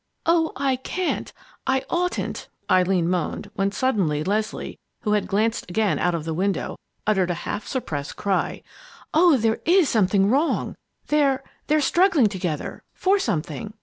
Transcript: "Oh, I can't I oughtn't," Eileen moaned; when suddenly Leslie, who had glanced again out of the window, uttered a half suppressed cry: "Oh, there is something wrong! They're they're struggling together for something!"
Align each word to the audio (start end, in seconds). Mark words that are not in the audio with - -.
"Oh, 0.25 0.51
I 0.55 0.77
can't 0.77 1.31
I 1.67 1.83
oughtn't," 1.87 2.49
Eileen 2.71 3.07
moaned; 3.07 3.51
when 3.53 3.71
suddenly 3.71 4.23
Leslie, 4.23 4.79
who 5.01 5.11
had 5.11 5.27
glanced 5.27 5.69
again 5.69 5.99
out 5.99 6.15
of 6.15 6.25
the 6.25 6.33
window, 6.33 6.75
uttered 7.05 7.29
a 7.29 7.35
half 7.45 7.67
suppressed 7.67 8.15
cry: 8.15 8.63
"Oh, 9.13 9.37
there 9.37 9.59
is 9.63 9.89
something 9.89 10.27
wrong! 10.27 10.75
They're 11.09 11.43
they're 11.67 11.81
struggling 11.81 12.29
together 12.29 12.81
for 12.95 13.19
something!" 13.19 13.75